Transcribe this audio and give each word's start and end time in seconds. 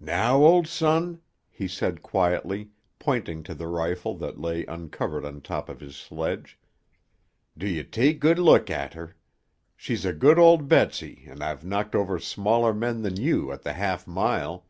"Now, 0.00 0.38
old 0.38 0.66
son," 0.66 1.20
he 1.48 1.68
said 1.68 2.02
quietly, 2.02 2.70
pointing 2.98 3.44
to 3.44 3.54
the 3.54 3.68
rifle 3.68 4.16
that 4.16 4.40
lay 4.40 4.66
uncovered 4.66 5.24
on 5.24 5.40
top 5.42 5.68
of 5.68 5.78
his 5.78 5.94
sledge, 5.94 6.58
"do 7.56 7.66
'ee 7.68 7.84
take 7.84 8.18
good 8.18 8.40
look 8.40 8.68
at 8.68 8.94
her. 8.94 9.14
She's 9.76 10.04
a 10.04 10.12
good 10.12 10.40
old 10.40 10.66
Betsy 10.66 11.24
and 11.28 11.40
I've 11.40 11.64
knocked 11.64 11.94
o'er 11.94 12.18
smaller 12.18 12.74
men 12.74 13.02
than 13.02 13.16
you 13.16 13.52
at 13.52 13.62
the 13.62 13.74
half 13.74 14.08
mile. 14.08 14.66